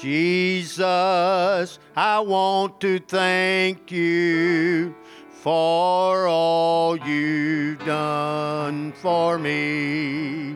[0.00, 4.94] Jesus, I want to thank you
[5.30, 10.54] for all you've done for me.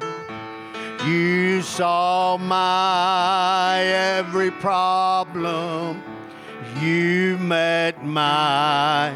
[1.04, 6.02] You saw my every problem.
[6.80, 9.14] You met my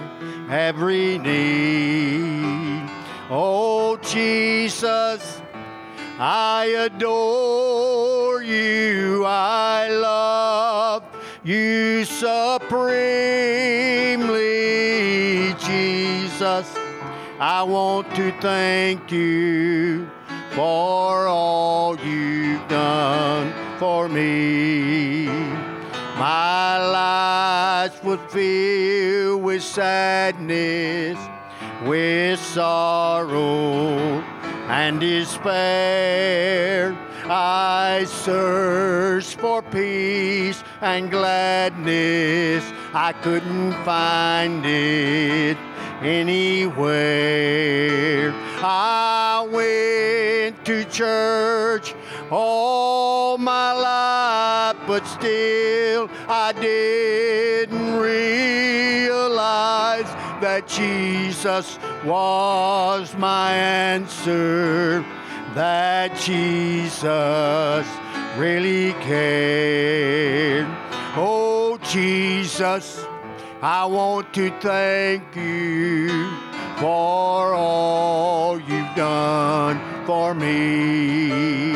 [0.49, 2.89] every need.
[3.29, 5.43] Oh, Jesus,
[6.19, 8.00] I adore
[8.43, 9.25] you.
[9.27, 11.03] I love
[11.45, 12.75] you supremely,
[15.59, 16.75] Jesus.
[17.39, 20.11] I want to thank you
[20.51, 25.27] for all you've done for me.
[26.19, 31.19] My life was filled with sadness,
[31.87, 34.23] with sorrow
[34.71, 36.97] and despair.
[37.29, 42.63] I searched for peace and gladness.
[42.95, 45.59] I couldn't find it
[46.03, 47.53] anywhere.
[48.63, 51.95] I went to church
[52.31, 58.70] all my life, but still I didn't realize
[60.41, 65.05] that Jesus was my answer,
[65.55, 67.87] that Jesus
[68.37, 70.67] really cared.
[71.17, 73.05] Oh, Jesus,
[73.61, 76.31] I want to thank you
[76.79, 81.71] for all you've done for me.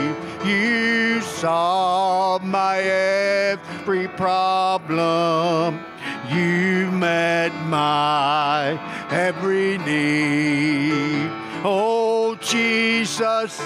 [0.48, 5.84] You saw my every problem.
[6.30, 8.78] You met my
[9.11, 11.31] every need.
[11.62, 13.61] Oh, Jesus,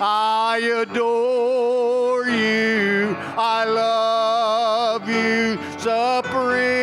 [0.00, 3.16] I adore you.
[3.38, 6.74] I love you supremely.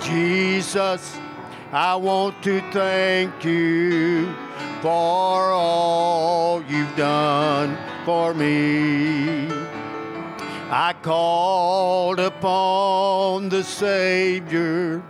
[0.00, 1.18] Jesus,
[1.72, 4.34] I want to thank you
[4.80, 9.48] for all you've done for me.
[10.72, 15.02] I called upon the Savior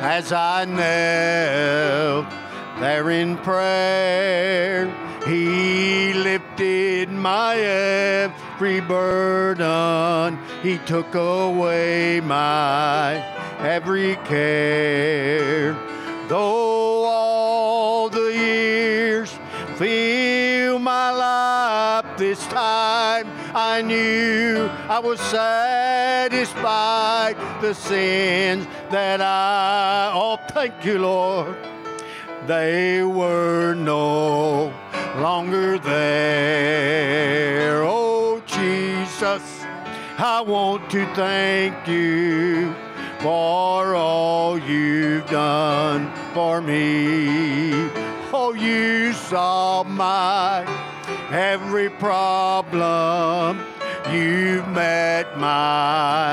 [0.00, 2.30] as I knelt
[2.78, 4.86] there in prayer.
[5.26, 10.38] He lifted my every burden.
[10.62, 13.16] He took away my
[13.58, 15.72] every care.
[16.28, 16.53] Though
[22.16, 27.36] this time, I knew I was satisfied.
[27.60, 31.56] The sins that I, oh, thank you, Lord,
[32.46, 34.72] they were no
[35.16, 37.82] longer there.
[37.82, 39.42] Oh, Jesus,
[40.18, 42.74] I want to thank you
[43.20, 47.72] for all you've done for me.
[48.36, 50.60] Oh, you saw my
[51.32, 53.50] every problem.
[54.12, 56.32] You've met my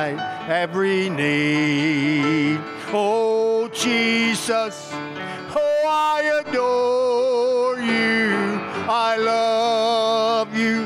[0.61, 2.59] every need.
[2.93, 5.83] Oh, Jesus, oh,
[6.13, 8.59] I adore you.
[9.07, 10.77] I love you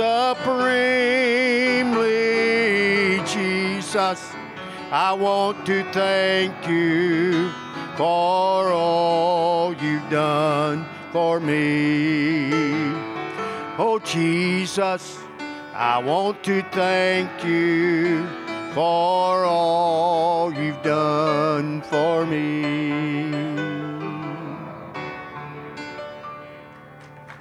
[0.00, 0.80] supremely,
[3.34, 4.20] Jesus.
[4.90, 7.50] I want to thank you
[7.98, 12.50] for all you've done for me.
[13.78, 15.18] Oh, Jesus,
[15.74, 18.26] I want to thank you
[18.74, 23.49] for all you've done for me.